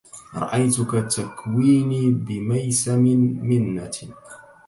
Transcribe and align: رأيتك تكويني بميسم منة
رأيتك 0.35 0.91
تكويني 1.15 2.11
بميسم 2.11 2.99
منة 3.49 3.91